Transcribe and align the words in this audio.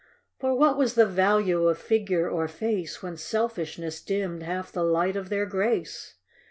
For 0.39 0.55
what 0.55 0.79
was 0.79 0.95
the 0.95 1.05
value 1.05 1.67
of 1.67 1.77
figure 1.77 2.27
or 2.27 2.47
face, 2.47 3.03
When 3.03 3.17
selfishness 3.17 4.01
dimmed 4.01 4.41
half 4.41 4.71
the 4.71 4.81
light 4.83 5.15
of 5.15 5.29
their 5.29 5.45
grace 5.45 6.15